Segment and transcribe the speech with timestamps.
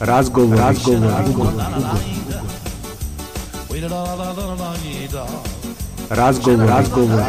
[0.00, 1.52] Razgovor, razgovor, ugovor,
[6.10, 7.20] Razgovor, razgovor,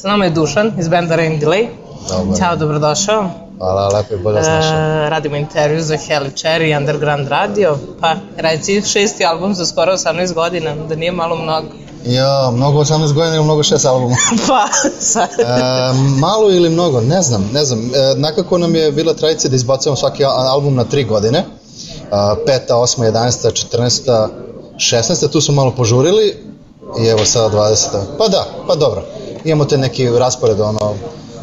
[0.00, 1.66] Sa nama je Dušan iz benda Rain Delay.
[2.08, 2.38] Dobar.
[2.38, 3.30] Ćao, dobrodošao.
[3.58, 4.72] Hvala, lepo je bolje vas našao.
[5.06, 7.78] E, radimo intervju za Heli Cherry Underground Radio.
[8.00, 11.66] Pa, reci, šesti album za skoro 18 godina, da nije malo mnogo.
[12.06, 14.16] Ja, mnogo 18 godina ili mnogo 6 albuma.
[14.48, 14.66] pa,
[15.00, 15.28] sad.
[15.38, 15.44] E,
[16.18, 17.80] malo ili mnogo, ne znam, ne znam.
[17.94, 21.38] E, nekako nam je bila tradicija da izbacujemo svaki al- album na 3 godine.
[21.38, 21.44] E,
[22.46, 24.28] peta, osma, 11, 14,
[24.76, 26.36] 16, tu smo malo požurili
[27.00, 27.86] i evo sada 20.
[28.18, 29.02] Pa da, pa dobro.
[29.44, 30.94] Imamo te neki raspored, ono,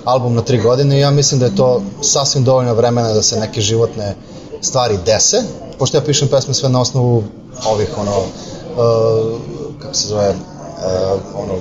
[0.05, 3.39] album na 3 godine i ja mislim da je to sasvim dovoljno vremena da se
[3.39, 4.15] neke životne
[4.61, 5.37] stvari dese,
[5.79, 7.23] pošto ja pišem pesme sve na osnovu
[7.65, 9.39] ovih, ono, uh,
[9.81, 11.53] kako se zove, uh, ono,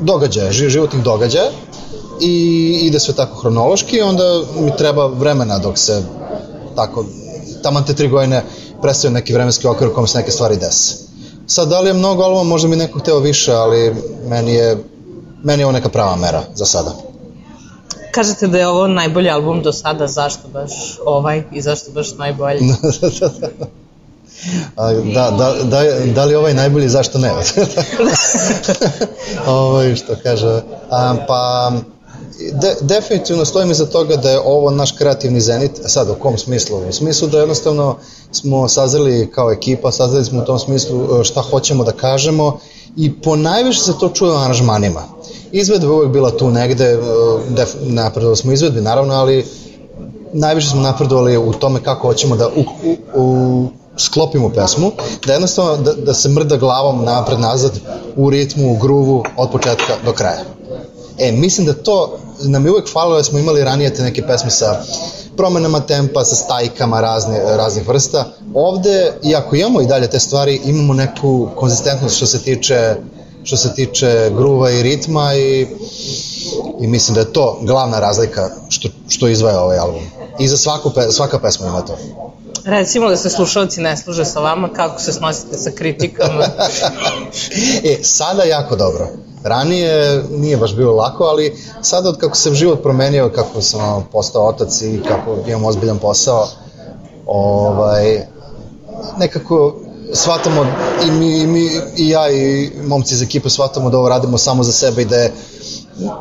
[0.00, 1.50] događaja, ži- životnih događaja
[2.20, 2.32] i
[2.82, 6.02] ide sve tako hronološki, onda mi treba vremena dok se
[6.76, 7.04] tako,
[7.62, 8.42] taman te tri godine
[8.82, 10.94] predstavljaju neki vremenski okvir u kom se neke stvari dese.
[11.46, 13.94] Sad, da li je mnogo albuma, možda mi neko hteo više, ali
[14.28, 14.76] meni je,
[15.42, 16.92] meni je ovo neka prava mera za sada.
[18.10, 20.70] Kažete da je ovo najbolji album do sada, zašto baš
[21.06, 22.60] ovaj i zašto baš najbolji?
[24.76, 25.82] A, da, da, da,
[26.14, 27.30] da li ovaj najbolji, zašto ne?
[29.46, 30.62] ovaj, što kaže.
[30.90, 31.72] A, pa,
[32.52, 35.70] de, definitivno stojim iza toga da je ovo naš kreativni zenit.
[35.86, 36.88] Sad, u kom smislu?
[36.88, 37.96] U smislu da jednostavno
[38.32, 42.58] smo sazreli kao ekipa, sazreli smo u tom smislu e, šta hoćemo da kažemo
[42.98, 45.02] i po najviše se to čuje u aranžmanima.
[45.52, 46.98] Izvedba je uvek bila tu negde, e,
[47.48, 49.46] def, napredovali smo izvedbi naravno, ali
[50.32, 54.92] najviše smo napredovali u tome kako hoćemo da u, u, u sklopimo pesmu,
[55.26, 57.80] da jednostavno da, da se mrda glavom napred nazad
[58.16, 60.44] u ritmu, u gruvu od početka do kraja.
[61.18, 64.50] E, mislim da to nam je uvek falilo da smo imali ranije te neke pesme
[64.50, 64.82] sa
[65.38, 68.24] promenama tempa, sa stajkama razne, raznih vrsta.
[68.54, 72.94] Ovde, iako imamo i dalje te stvari, imamo neku konzistentnost što se tiče
[73.48, 75.66] što se tiče gruva i ritma i,
[76.80, 80.02] i mislim da je to glavna razlika što, što izvaja ovaj album.
[80.38, 81.98] I za svaku, pe, svaka pesma ima to.
[82.64, 86.44] Recimo da se slušalci ne služe sa vama, kako se snosite sa kritikama?
[87.90, 89.08] e, sada jako dobro.
[89.42, 94.48] Ranije nije baš bilo lako, ali sada od kako se život promenio, kako sam postao
[94.48, 96.48] otac i kako imam ozbiljan posao,
[97.26, 98.26] ovaj,
[99.18, 99.74] nekako
[100.12, 100.66] shvatamo
[101.06, 104.62] i mi, i mi i ja i momci iz ekipe shvatamo da ovo radimo samo
[104.62, 105.32] za sebe i da je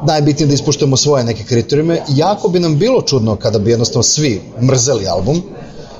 [0.04, 2.02] najbitnije da ispuštujemo svoje neke kriterijume.
[2.08, 5.42] Jako bi nam bilo čudno kada bi jednostavno svi mrzeli album,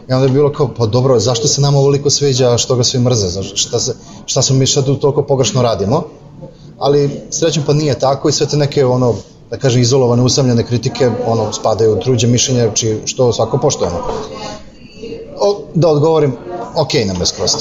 [0.10, 3.00] I onda je bilo kao, pa dobro, zašto se nama ovoliko sviđa, što ga svi
[3.00, 6.04] mrze, šta, se, šta smo mi šta tu toliko pogrešno radimo.
[6.78, 9.16] Ali srećem pa nije tako i sve te neke ono,
[9.50, 13.98] da kažem, izolovane, usamljene kritike, ono, spadaju u truđe mišljenje, či, što svako poštujemo.
[15.40, 16.38] O, da odgovorim,
[16.76, 17.52] ok nam je skroz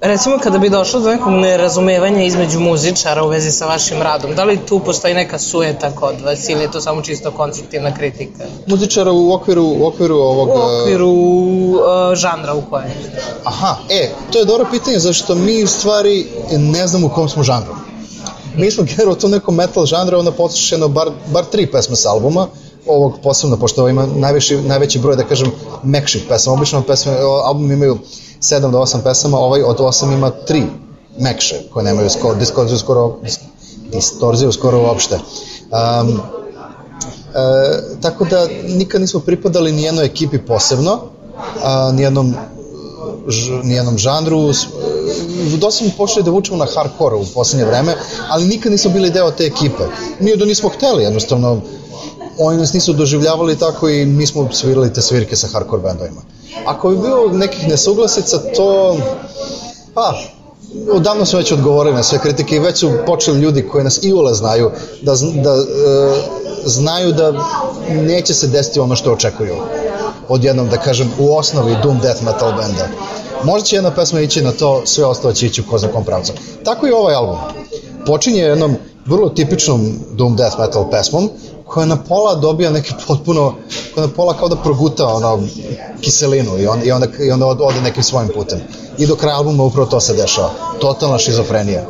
[0.00, 4.44] Recimo kada bi došlo do nekog nerazumevanja između muzičara u vezi sa vašim radom, da
[4.44, 8.44] li tu postoji neka sujeta kod vas ili je to samo čisto konstruktivna kritika?
[8.66, 10.48] Muzičara u okviru, u okviru ovog...
[10.48, 12.90] U okviru uh, žanra u kojem?
[13.44, 17.42] Aha, e, to je dobro pitanje, zašto mi u stvari ne znamo u kom smo
[17.42, 17.74] žanru.
[18.56, 22.46] Mi smo generalno to neko metal žanra, onda poslušeno bar, bar tri pesme sa albuma,
[22.86, 25.52] ovog posebno, pošto ovo ima najveći, najveći broj, da kažem,
[25.82, 26.56] mekših pesama.
[26.56, 27.12] Obično pesme,
[27.44, 27.98] album imaju
[28.40, 30.64] 7 do 8 pesama, ovaj od 8 ima 3
[31.18, 33.16] mekše, koje nemaju skoro, distorziju skoro,
[33.92, 35.14] distorziju skoro uopšte.
[35.14, 36.20] Um,
[37.34, 41.00] e, tako da nikad nismo pripadali ni jednoj ekipi posebno,
[41.64, 42.34] a, ni jednom
[43.28, 44.52] ž, nijednom žanru.
[45.58, 47.96] Dosta smo počeli da vučemo na hardcore u poslednje vreme,
[48.28, 49.84] ali nikad nismo bili deo te ekipe.
[50.20, 51.60] Nije da nismo hteli, jednostavno
[52.38, 56.20] oni nas nisu doživljavali tako i mi smo svirali te svirke sa hardcore bendovima.
[56.66, 58.96] Ako bi bilo nekih nesuglasica, to,
[59.94, 60.14] pa,
[60.92, 64.12] odavno smo već odgovorili na sve kritike i već su počeli ljudi koji nas i
[64.12, 64.70] ule znaju
[65.02, 65.64] da, da e,
[66.64, 67.32] znaju da
[67.90, 69.54] neće se desiti ono što očekuju
[70.28, 72.88] od jednom, da kažem, u osnovi doom death metal benda.
[73.44, 76.04] Možda će jedna pesma ići na to, sve ostalo će ići u ko zna kom
[76.04, 76.32] pravcu.
[76.64, 77.38] Tako i ovaj album.
[78.06, 78.76] Počinje jednom
[79.06, 81.30] vrlo tipičnom doom death metal pesmom,
[81.68, 83.54] koja na pola dobija neki potpuno,
[83.94, 85.40] koja na pola kao da proguta ono,
[86.00, 88.60] kiselinu i, on, i, onda, i onda ode nekim svojim putem.
[88.98, 90.50] I do kraja albuma upravo to se dešava.
[90.80, 91.86] Totalna šizofrenija.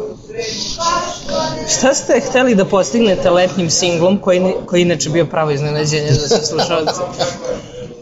[1.79, 6.47] Šta ste hteli da postignete letnjim singlom koji, koji inače bio pravo iznenađenje za sve
[6.47, 7.01] slušalce?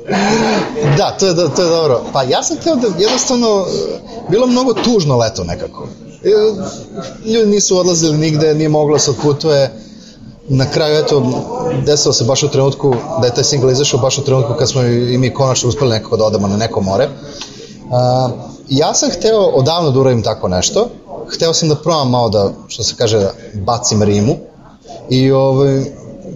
[0.98, 2.04] da, to je, to je dobro.
[2.12, 3.66] Pa ja sam hteo da jednostavno,
[4.28, 5.88] bilo mnogo tužno leto nekako.
[7.24, 9.86] Ljudi nisu odlazili nigde, nije moglo se odputuje.
[10.48, 11.22] Na kraju, eto,
[11.86, 14.82] desilo se baš u trenutku da je taj single izašao baš u trenutku kad smo
[14.82, 17.08] i mi konačno uspeli nekako da odemo na neko more.
[17.08, 18.30] Uh,
[18.68, 20.88] ja sam hteo odavno da uradim tako nešto.
[21.28, 24.36] Hteo sam da probam malo da, što se kaže, da bacim rimu.
[25.10, 25.84] I ovaj,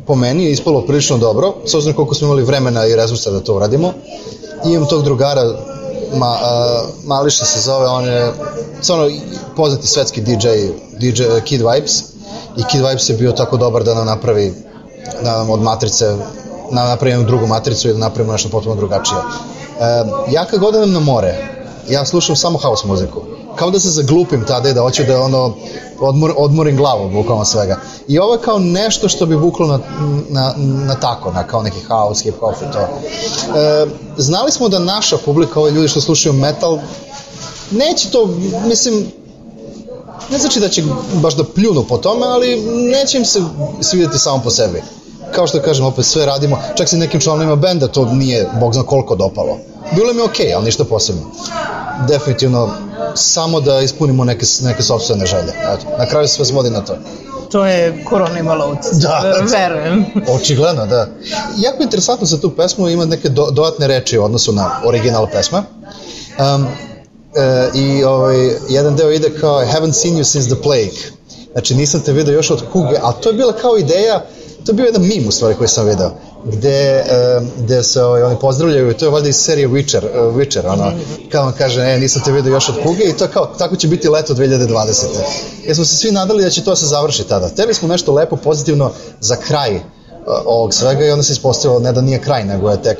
[0.06, 3.40] po meni je ispalo prilično dobro, s obzirom koliko smo imali vremena i resursa da
[3.40, 3.92] to uradimo.
[4.66, 5.42] I imam tog drugara,
[6.14, 8.32] ma, uh, Mališa se zove, on je
[8.80, 9.10] stvarno
[9.56, 10.48] poznati svetski DJ,
[10.98, 12.02] DJ Kid Vibes.
[12.56, 14.54] I Kid Vibes je bio tako dobar da nam napravi
[15.22, 16.16] da nam od matrice
[16.72, 19.18] da napravimo drugu matricu i da napravimo nešto potpuno drugačije.
[19.18, 21.34] E, ja kad god na more,
[21.88, 23.20] ja slušam samo house muziku.
[23.56, 25.54] Kao da se zaglupim tada i da hoću da ono
[26.00, 27.76] odmor, odmorim glavu bukvalno svega.
[28.08, 29.78] I ovo je kao nešto što bi vuklo na,
[30.28, 32.80] na, na tako, na kao neki house, hip hop i to.
[32.80, 36.78] E, znali smo da naša publika, ovi ljudi što slušaju metal,
[37.70, 38.28] neće to,
[38.66, 39.06] mislim,
[40.30, 42.60] ne znači da će baš da pljunu po tome, ali
[42.90, 43.42] neće im se
[43.80, 44.82] svidjeti samo po sebi.
[45.34, 48.82] Kao što kažem, opet sve radimo, čak se nekim članovima benda to nije, bog zna
[48.82, 49.58] koliko dopalo.
[49.92, 51.22] Bilo mi okej, okay, ali ništa posebno.
[52.08, 52.70] Definitivno,
[53.14, 55.52] samo da ispunimo neke, neke sobstvene želje.
[55.74, 56.96] Eto, na kraju sve svodi na to.
[57.50, 58.76] To je korona imala.
[58.92, 59.22] Da.
[59.58, 60.04] Verujem.
[60.28, 61.06] Očigledno, da.
[61.56, 65.62] Jako interesantno za tu pesmu ima neke do, dodatne reči u odnosu na original pesma.
[66.38, 66.66] Um,
[67.74, 71.00] I ovaj, jedan deo ide kao I haven't seen you since the plague.
[71.52, 74.26] Znači nisam te video još od kuge, a to je bila kao ideja,
[74.66, 76.10] to je bio jedan mim u stvari koji sam video
[76.44, 77.04] gde,
[77.38, 80.92] uh, gde se ovaj, oni pozdravljaju, to je valjda iz serije Witcher, uh, Witcher ono,
[81.28, 83.88] kao on kaže, e, nisam te vidio još od kuge i to kao, tako će
[83.88, 85.04] biti leto 2020.
[85.64, 87.48] Jer smo se svi nadali da će to se završi tada.
[87.48, 89.80] Teli smo nešto lepo, pozitivno za kraj
[90.44, 92.98] ovog svega i onda se ispostavilo ne da nije kraj, nego je tek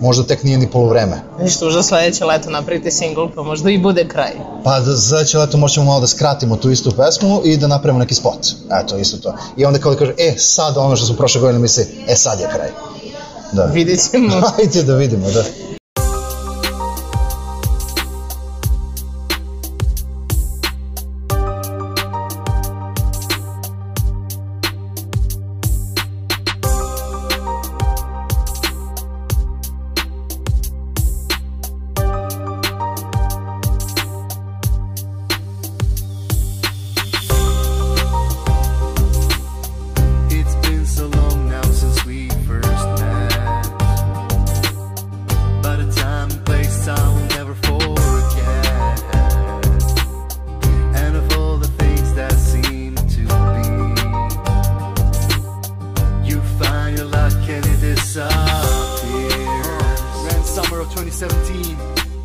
[0.00, 1.20] možda tek nije ni polovreme.
[1.40, 4.32] Ništa, uža sledeće leto napravite single, pa možda i bude kraj.
[4.64, 8.14] Pa da, sledeće leto možemo malo da skratimo tu istu pesmu i da napravimo neki
[8.14, 8.46] spot.
[8.82, 9.34] Eto, isto to.
[9.56, 12.40] I onda kao da kaže, e, sad ono što smo prošle godine misli, e, sad
[12.40, 12.68] je kraj.
[13.52, 13.64] Da.
[13.64, 14.40] Vidjet ćemo.
[14.56, 15.44] Hajde da vidimo, da.
[60.80, 62.17] of 2017.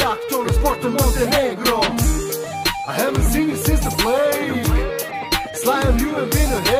[0.00, 1.80] Sport Montenegro.
[2.88, 4.50] I haven't seen you since the play
[5.88, 6.79] of you have been a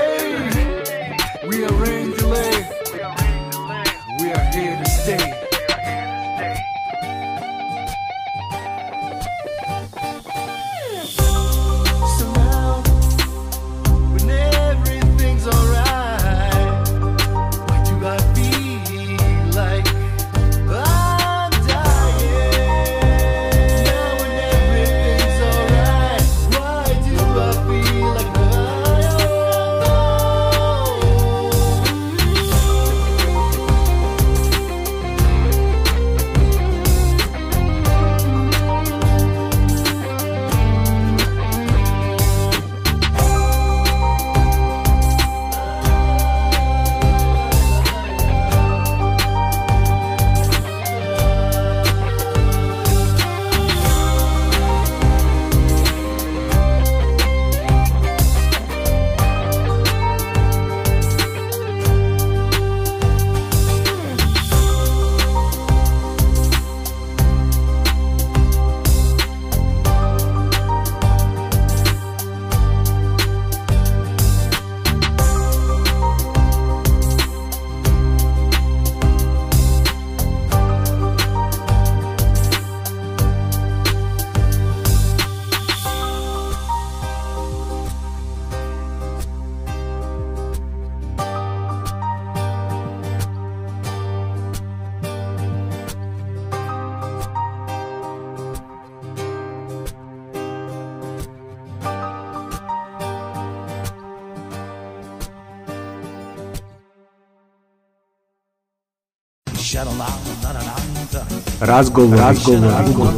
[111.71, 113.13] Razgovor, razgovor, ugovor,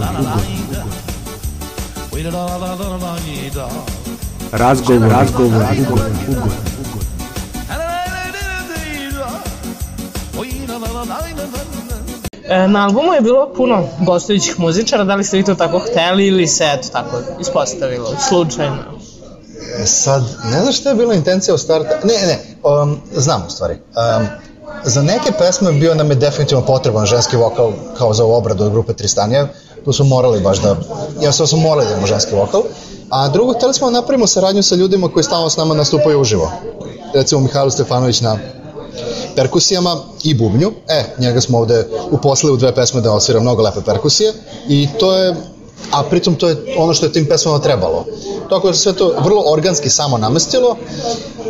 [4.53, 6.57] razgovor, razgovor, ugovor, ugovor.
[12.49, 16.27] E, na albumu je bilo puno gostujućih muzičara, da li ste vi to tako hteli
[16.27, 18.83] ili se eto tako ispostavilo, slučajno?
[19.79, 21.99] E sad, ne znam šta je bila intencija od starta.
[22.05, 22.39] Ne, ne,
[22.83, 23.75] um, znam u stvari.
[23.75, 24.52] Um,
[24.85, 28.93] za neke pesme bio nam je definitivno potreban ženski vokal kao za obradu od grupe
[28.93, 29.49] Tristanija.
[29.85, 30.77] Tu smo morali baš da,
[31.21, 32.63] ja smo morali da imamo ženski vokal.
[33.11, 36.53] A drugo, hteli smo da napravimo saradnju sa ljudima koji stalno s nama nastupaju uživo.
[37.15, 38.39] Recimo Mihajlo Stefanović na
[39.37, 40.73] perkusijama i bubnju.
[40.89, 44.33] E, njega smo ovde uposlili u dve pesme da osvira mnogo lepe perkusije
[44.69, 45.35] i to je
[45.91, 48.05] a pritom to je ono što je tim pesmama trebalo.
[48.51, 50.77] Tako da se sve to vrlo organski samo namestilo,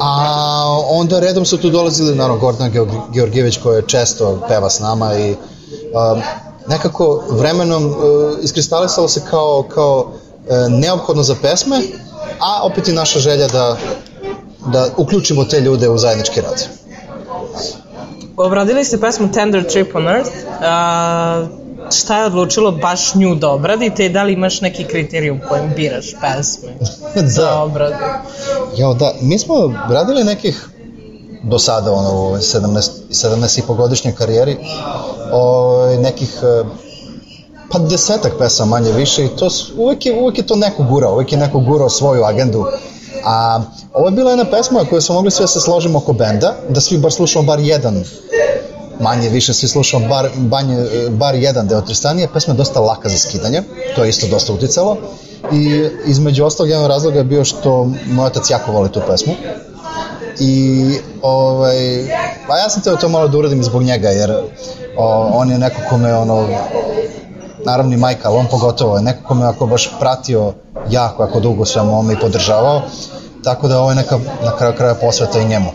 [0.01, 2.71] a onda redom su tu dolazili, naravno, Gordana
[3.13, 6.23] Georgijević koja često peva s nama i um,
[6.69, 7.95] nekako vremenom uh,
[8.43, 11.81] iskristalisalo se kao, kao uh, neophodno za pesme,
[12.41, 13.77] a opet i naša želja da,
[14.67, 16.69] da uključimo te ljude u zajednički rad.
[18.37, 20.31] Obradili ste pesmu Tender Trip on Earth.
[20.61, 21.47] A,
[21.93, 26.07] šta je odlučilo baš nju da obradite i da li imaš neki kriterijum kojim biraš
[26.21, 26.69] pesme
[27.35, 27.63] za Da.
[27.63, 27.95] obradu?
[28.77, 29.55] Jo, da, mi smo
[29.89, 30.69] radili nekih
[31.43, 34.57] do sada ono, u 17, 17 i po godišnjoj karijeri
[35.33, 36.65] o, nekih e,
[37.73, 41.33] pa desetak pesama manje više i to uvek je, uvek je to neko gurao, uvek
[41.33, 42.65] je neko gurao svoju agendu
[43.25, 43.61] a
[43.93, 46.99] ovo je bila jedna pesma koju smo mogli sve se složimo oko benda, da svi
[46.99, 48.05] bar slušamo bar jedan
[49.01, 53.19] manje više svi slušamo bar, banje, bar jedan deo Tristanije, pesma je dosta laka za
[53.19, 53.63] skidanje,
[53.97, 54.97] to je isto dosta uticalo.
[55.53, 59.35] I između ostalog jedan razloga je bio što moj otac jako voli tu pesmu.
[60.39, 61.77] I ovaj,
[62.49, 64.31] pa ja sam teo to malo da uradim zbog njega jer
[64.97, 66.49] o, on je neko kome ono
[67.65, 70.53] naravno i majka, ali on pogotovo je neko kome ako baš pratio
[70.91, 72.83] jako, jako dugo svemu ovome i podržavao
[73.45, 75.71] tako da ovo je neka na kraju kraja posveta i njemu.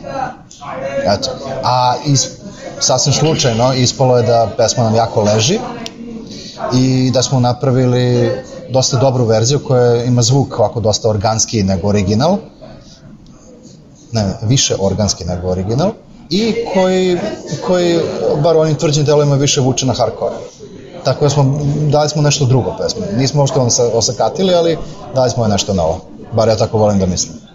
[1.06, 1.30] Eto.
[1.64, 2.30] A is,
[2.80, 5.60] sasvim slučajno ispalo je da pesma nam jako leži
[6.74, 8.32] i da smo napravili
[8.70, 12.38] dosta dobru verziju koja ima zvuk ovako dosta organski nego original.
[14.12, 15.92] Ne, više organski nego original
[16.30, 17.18] i koji,
[17.68, 18.00] koji
[18.44, 20.36] bar onim tvrđim delovima više vuče na hardcore.
[21.04, 21.60] Tako da smo,
[21.92, 23.06] dali smo nešto drugo pesme.
[23.18, 23.60] Nismo uopšte
[23.94, 24.78] osakatili, ali
[25.16, 26.00] dali smo je nešto novo.
[26.34, 27.47] Bar ja tako volim da mislim.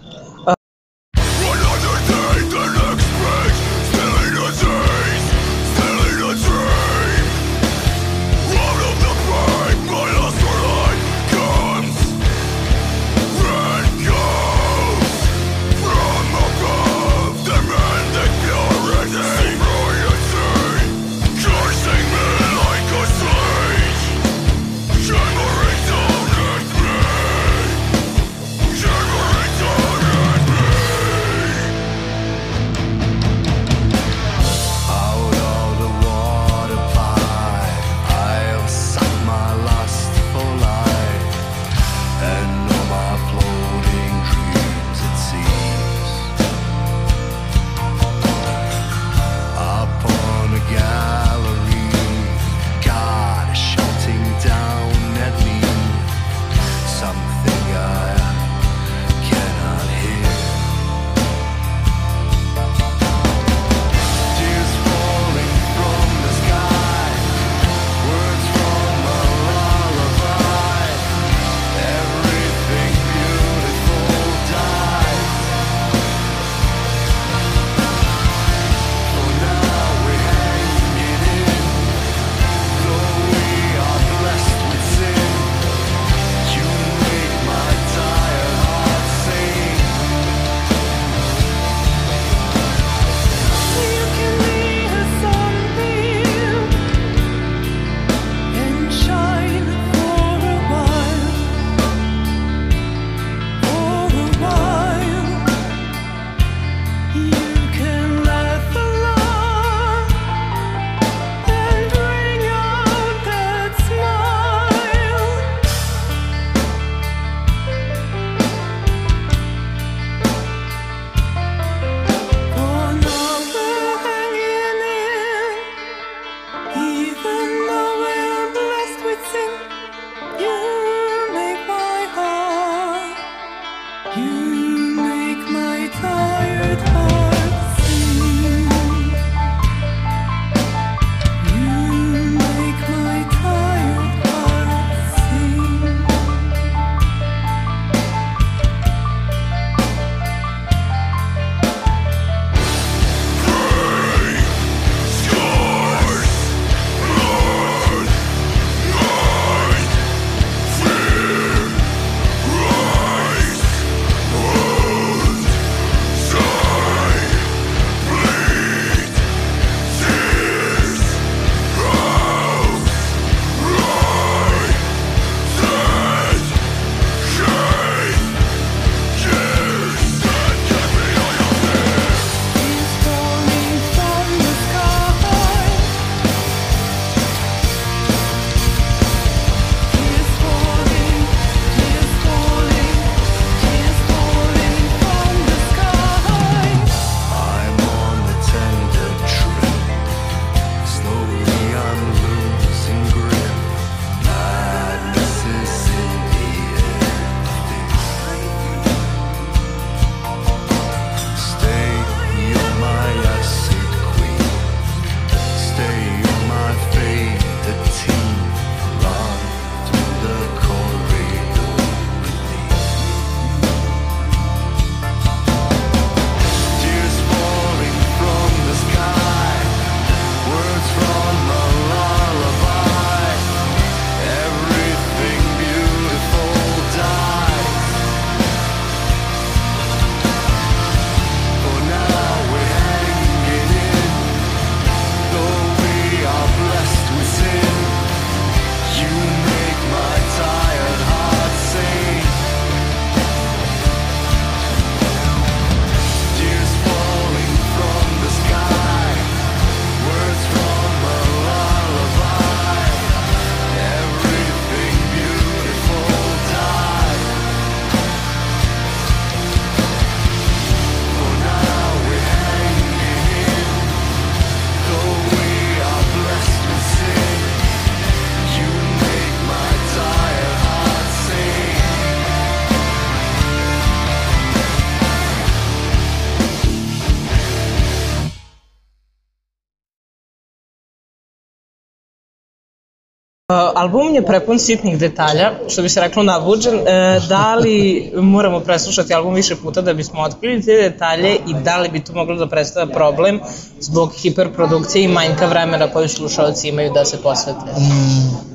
[293.83, 296.75] Album je prepun sitnih detalja, što bi se reklo nabuđen.
[296.87, 301.77] E, da li moramo preslušati album više puta da bismo otkrili te detalje i da
[301.77, 303.39] li bi to moglo da predstavlja problem
[303.79, 307.59] zbog hiperprodukcije i manjka vremena koju slušalci imaju da se posvete?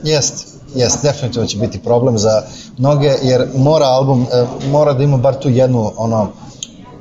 [0.05, 2.43] Jest, jest, definitivno će biti problem za
[2.79, 6.29] mnoge, jer mora album, e, mora da ima bar tu jednu, ono,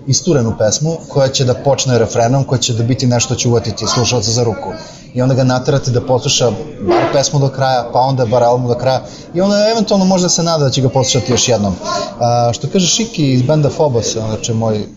[0.08, 4.32] isturenu pesmu koja će da počne refrenom, koja će da biti nešto će uvatiti slušalca
[4.32, 4.74] za ruku.
[5.14, 8.76] I onda ga naterati da posluša bar pesmu do kraja, pa onda bar album do
[8.76, 9.04] kraja.
[9.34, 11.76] I onda eventualno možda se nada da će ga poslušati još jednom.
[12.20, 14.88] A, što kaže Šiki iz benda Phobos, znači moj,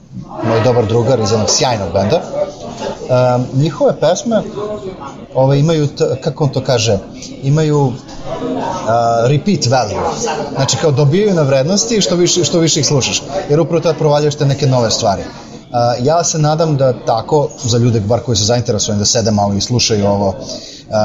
[0.43, 2.21] moj dobar drugar iz jednog sjajnog benda,
[3.11, 4.43] a, njihove pesme
[5.35, 5.89] ove, imaju,
[6.25, 6.99] kako on to kaže,
[7.43, 7.93] imaju uh,
[9.27, 10.11] repeat value.
[10.57, 13.23] Znači kao dobijaju na vrednosti što više, što više ih slušaš.
[13.49, 15.23] Jer upravo tad provaljaš te neke nove stvari.
[15.71, 19.55] Uh, ja se nadam da tako, za ljude bar koji su zainteresovani da sede malo
[19.55, 20.35] i slušaju ovo, uh,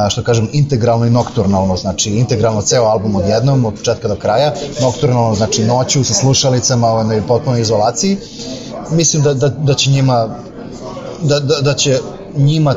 [0.09, 5.35] što kažem, integralno i nokturnalno, znači integralno ceo album odjednom, od početka do kraja, nokturnalno,
[5.35, 8.17] znači noću sa slušalicama, ovaj, potpuno izolaciji,
[8.91, 10.29] mislim da, da, da će njima
[11.21, 11.99] da, da, da će
[12.37, 12.75] njima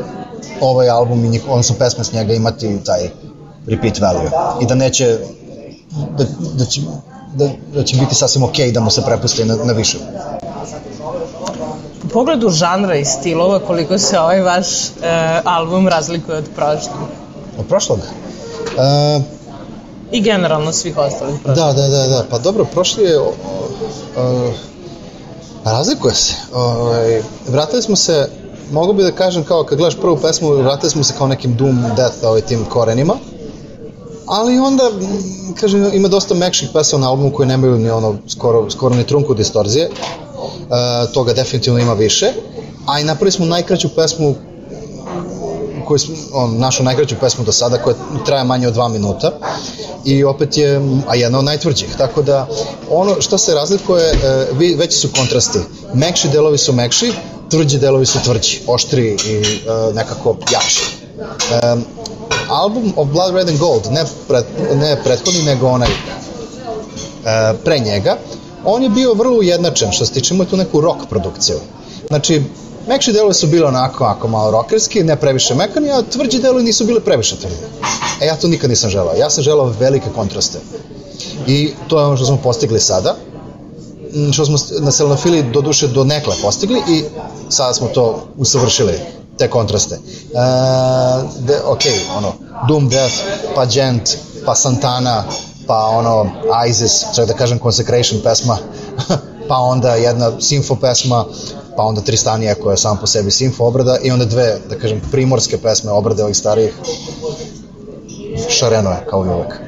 [0.61, 3.11] ovaj album i njih, odnosno pesme s njega imati taj
[3.67, 4.31] repeat value
[4.63, 5.19] i da neće
[6.19, 6.25] da,
[6.55, 6.81] da, će,
[7.35, 9.99] da, da će biti sasvim ok da mu se prepusti na, na više.
[12.09, 14.91] U pogledu žanra i stilova, koliko se ovaj vaš e,
[15.45, 17.09] album razlikuje od prošlog?
[17.59, 17.99] Od prošlog?
[17.99, 19.21] E,
[20.13, 21.65] I generalno svih ostalih prošlih.
[21.65, 23.33] da, da, da, da, pa dobro, prošli je o,
[24.17, 24.53] o,
[25.65, 26.35] razlikuje se.
[26.55, 26.93] O,
[27.49, 28.29] vratili smo se
[28.73, 31.85] mogu bi da kažem kao kad gledaš prvu pesmu, vratili smo se kao nekim Doom,
[31.97, 33.15] Death, ovaj tim korenima,
[34.27, 34.91] ali onda,
[35.61, 39.35] kažem, ima dosta mekših pesama na albumu koje nemaju ni ono, skoro, skoro ni trunku
[39.35, 39.91] distorzije, e,
[41.15, 42.33] toga definitivno ima više,
[42.87, 44.35] a i napravili smo najkraću pesmu
[45.87, 49.33] koju smo, on, našu najkraću pesmu do sada koja traje manje od dva minuta.
[50.05, 52.47] I opet je, a jedna od najtvrđih, tako da
[52.91, 54.17] ono što se razlikuje, e,
[54.53, 55.59] vi- veći su kontrasti,
[55.95, 57.13] mekši delovi su mekši,
[57.51, 59.45] tvrđi delovi su tvrđi, oštri i e,
[59.95, 60.83] nekako jači.
[61.53, 61.77] E,
[62.49, 65.95] album of Blood, Red and Gold, ne, pred, ne prethodni, nego onaj e,
[67.65, 68.17] pre njega,
[68.65, 71.57] on je bio vrlo ujednačen, što se tiče ima tu neku rock produkciju.
[72.09, 72.43] Znači,
[72.89, 76.85] mekši delovi su bili onako, ako malo rockerski, ne previše mekani, a tvrđi delovi nisu
[76.85, 77.57] bili previše tvrdi.
[78.21, 79.15] E, ja to nikad nisam želao.
[79.15, 80.59] Ja sam želao velike kontraste.
[81.47, 83.17] I to je ono što smo postigli sada,
[84.15, 87.05] m, što smo na Selenofili do duše do nekle postigli i
[87.49, 88.93] sada smo to usavršili
[89.39, 89.95] te kontraste.
[89.95, 89.99] E,
[91.39, 91.83] de, ok,
[92.17, 92.33] ono,
[92.69, 93.15] Doom Death,
[93.55, 94.11] pa Gent,
[94.47, 95.25] pa Santana,
[95.69, 96.31] pa ono,
[96.69, 98.59] Isis, čak da kažem Consecration pesma,
[99.49, 101.25] pa onda jedna simfo pesma,
[101.77, 105.03] pa onda Tristanija koja je sama po sebi simfo obrada i onda dve, da kažem,
[105.11, 106.75] primorske pesme obrade ovih starijih.
[108.49, 109.68] Šareno je, kao i uvek.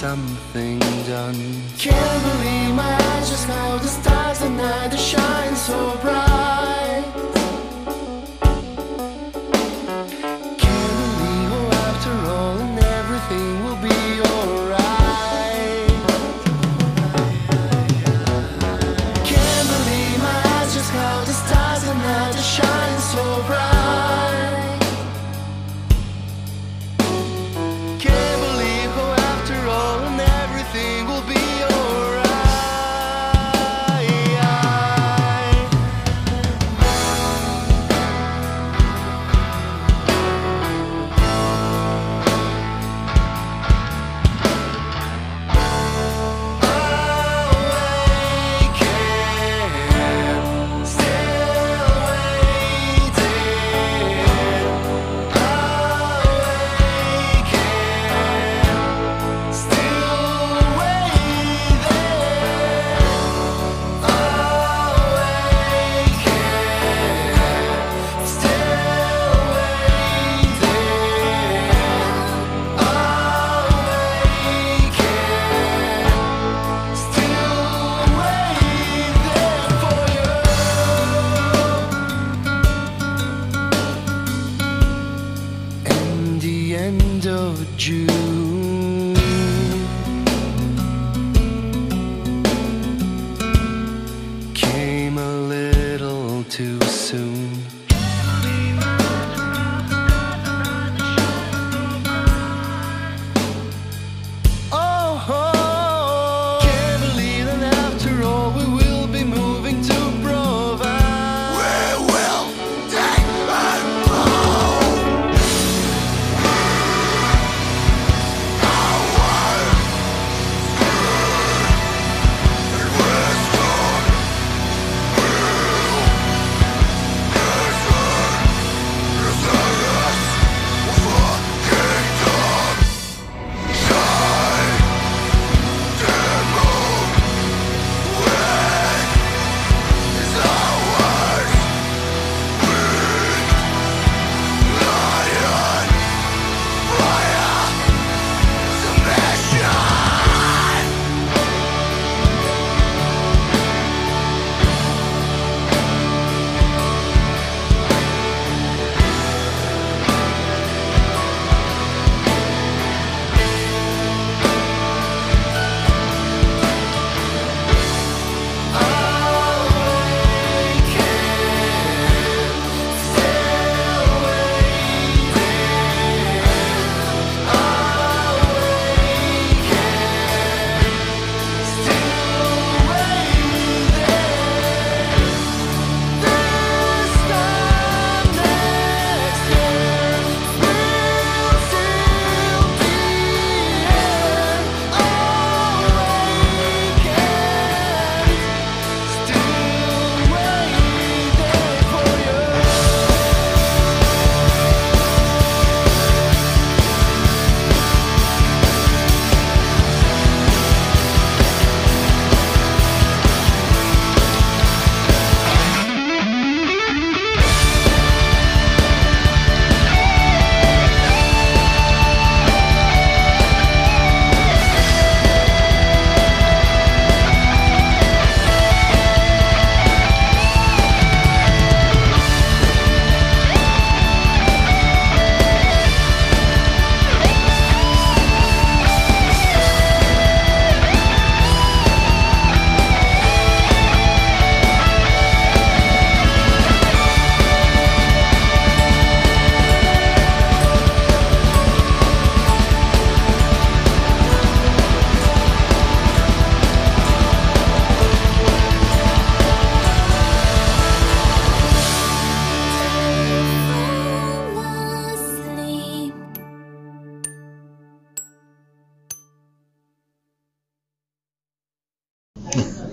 [0.00, 1.36] Something done.
[1.76, 6.89] Can't believe my eyes just how The stars tonight they shine so bright.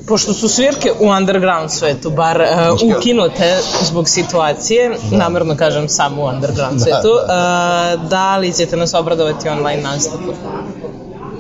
[0.08, 6.26] Pošto su svirke u underground svetu, bar uh, ukinute zbog situacije, namerno kažem samo u
[6.26, 10.32] underground Da, svetu, uh, da li ćete nas obradovati online nastupu?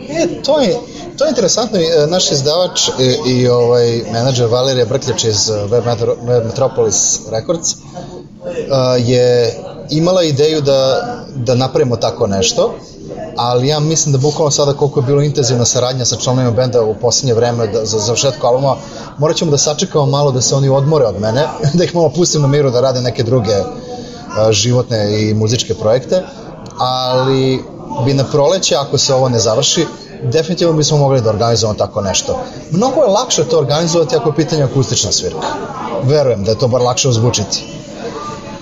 [0.09, 0.77] E, to je,
[1.17, 1.79] to je interesantno.
[1.79, 7.75] E, Naš izdavač i, i ovaj menadžer Valerija Brkljač iz Web, Metro, Web Metropolis Records
[8.99, 9.53] je
[9.89, 11.03] imala ideju da,
[11.35, 12.73] da napravimo tako nešto,
[13.35, 16.95] ali ja mislim da bukvalno sada koliko je bilo intenzivna saradnja sa članovima benda u
[16.95, 18.75] poslednje vreme da, za završetku albuma,
[19.17, 22.41] morat ćemo da sačekamo malo da se oni odmore od mene, da ih malo pustim
[22.41, 23.55] na miru da rade neke druge
[24.51, 26.23] životne i muzičke projekte,
[26.77, 27.63] ali
[28.05, 29.85] bi na proleće, ako se ovo ne završi,
[30.23, 32.39] definitivno bismo mogli da organizujemo tako nešto.
[32.71, 35.47] Mnogo je lakše to organizovati ako je pitanje akustična svirka.
[36.03, 37.65] Verujem da je to bar lakše uzbučiti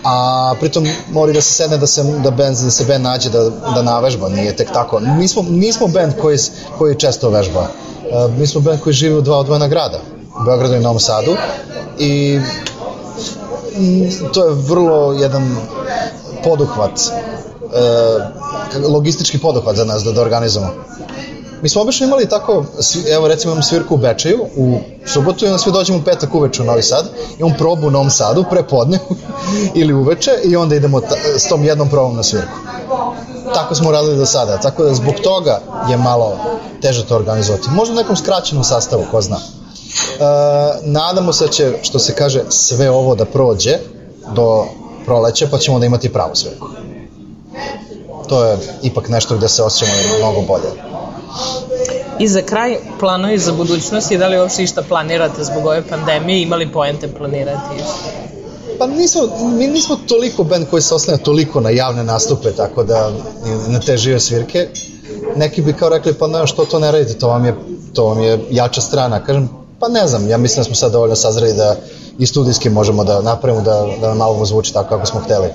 [0.06, 3.30] a pritom mora i da se sedne da se da bend da se bend nađe
[3.30, 5.00] da da navežba nije tek tako.
[5.00, 6.38] Mi smo nismo bend koji
[6.78, 7.62] koji često vežba.
[7.62, 10.00] Uh, mi smo bend koji živi u dva odvojena grada
[10.42, 11.36] u Beogradu i Novom Sadu
[12.00, 12.40] i
[13.78, 15.58] mm, to je vrlo jedan
[16.44, 20.72] poduhvat uh, logistički poduhvat za nas da, da organizujemo
[21.66, 22.64] Mi smo obično imali tako,
[23.16, 26.62] evo recimo imam svirku u Bečeju u subotu i onda svi dođemo u petak uveče
[26.62, 27.10] u Novi Sad,
[27.40, 29.00] imam probu u Novom Sadu pre podne
[29.82, 32.58] ili uveče i onda idemo ta, s tom jednom probom na svirku.
[33.54, 36.38] Tako smo radili do sada, tako da zbog toga je malo
[36.82, 37.70] teže to organizovati.
[37.70, 39.38] Možda u nekom skraćenom sastavu, ko zna.
[39.38, 40.22] E,
[40.84, 43.78] nadamo se da će, što se kaže, sve ovo da prođe
[44.36, 44.66] do
[45.06, 46.68] proleća, pa ćemo da imati pravu svirku.
[48.28, 50.95] To je ipak nešto gde se osjećamo mnogo bolje.
[52.20, 56.42] I za kraj, planovi za budućnost i da li uopšte išta planirate zbog ove pandemije,
[56.42, 57.84] imali poente planirati?
[58.80, 59.22] Pa nismo,
[59.58, 63.12] mi nismo toliko band koji se oslanja toliko na javne nastupe, tako da
[63.68, 64.68] na te žive svirke.
[65.36, 67.56] Neki bi kao rekli, pa ne, što to ne radite, to vam je,
[67.94, 69.24] to vam je jača strana.
[69.24, 71.76] Kažem, pa ne znam, ja mislim da smo sad dovoljno sazreli da
[72.20, 75.48] i studijski možemo da napravimo da, da nam album zvuči tako kako smo hteli.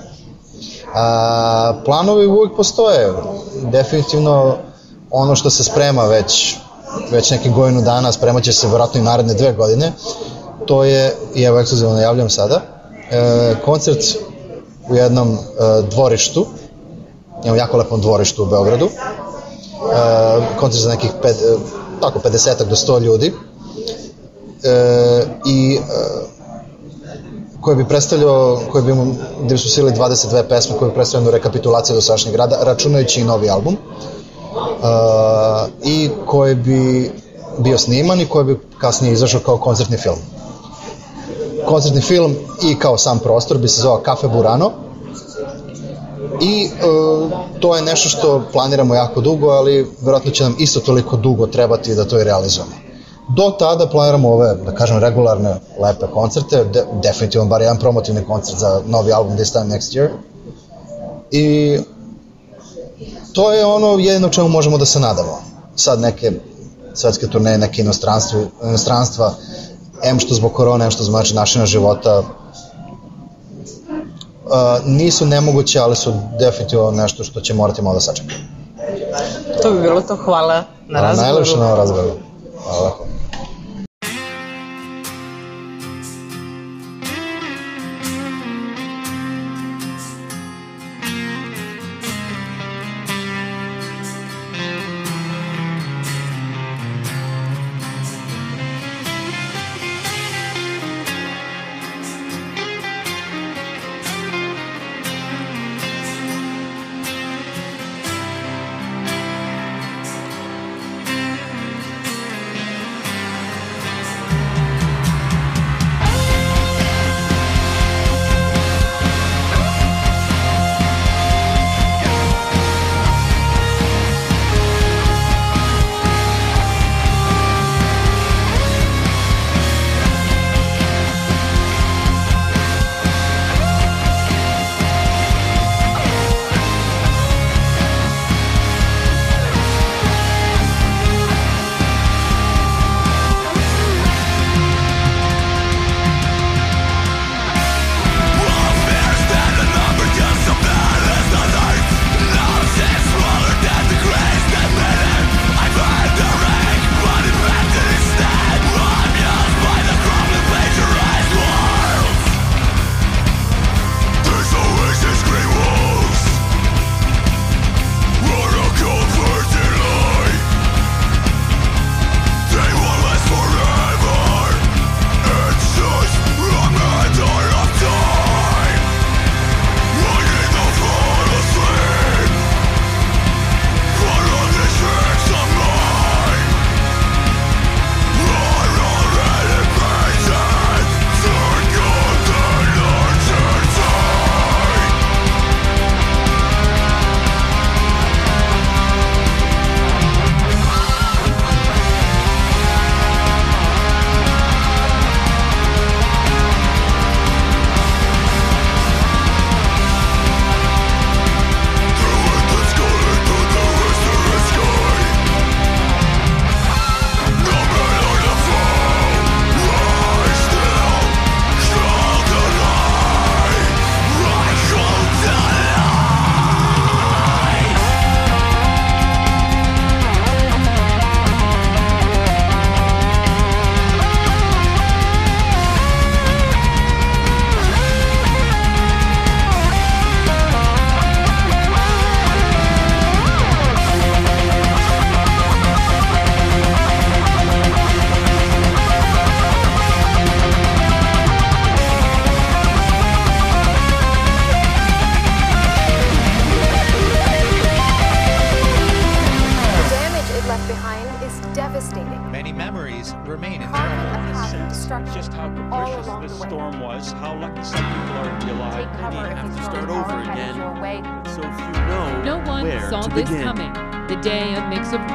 [0.95, 3.13] A, planovi uvijek postoje.
[3.63, 4.57] Definitivno
[5.11, 6.57] ono što se sprema već,
[7.11, 9.93] već neki godinu dana, spremat će se vjerojatno i naredne dve godine,
[10.67, 12.61] to je, i evo ekskluzivno najavljam sada,
[13.11, 14.05] e, koncert
[14.89, 15.37] u jednom e,
[15.91, 16.47] dvorištu,
[17.37, 18.91] jednom jako lepom dvorištu u Beogradu, e,
[20.61, 21.57] koncert za nekih pet, e,
[22.01, 23.33] tako 50 do 100 ljudi,
[24.63, 25.81] e, i e,
[27.61, 28.95] koji bi predstavljao, koji bi,
[29.45, 33.25] gde su sili 22 pesme koje bi predstavljaju jednu rekapitulaciju do sadašnjeg rada, računajući i
[33.25, 33.75] novi album.
[33.75, 34.20] Uh,
[35.85, 37.13] i koji bi
[37.59, 40.19] bio sniman i koji bi kasnije izašao kao koncertni film.
[41.67, 44.71] Koncertni film i kao sam prostor bi se zvao Cafe Burano
[46.41, 47.31] i uh,
[47.61, 51.95] to je nešto što planiramo jako dugo, ali verovatno će nam isto toliko dugo trebati
[51.95, 52.73] da to i realizujemo.
[53.37, 58.59] Do tada planiramo ove, da kažem, regularne, lepe koncerte, de, definitivno bar jedan promotivni koncert
[58.59, 60.09] za novi album This Time Next Year.
[61.31, 61.79] I
[63.33, 65.43] to je ono jedino čemu možemo da se nadamo.
[65.77, 66.33] Sad neke
[66.95, 69.35] svetske turneje, neke inostranstva, inostranstva
[70.03, 72.25] em što zbog korone, em što zbog znači načina života, uh,
[74.85, 78.41] nisu nemoguće, ali su definitivno nešto što će morati malo da sačekamo.
[79.63, 81.33] To bi bilo to, hvala na razgovoru.
[81.33, 82.13] Najlepše na razgovoru.
[82.65, 83.20] Hvala.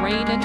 [0.05, 0.44] Rain and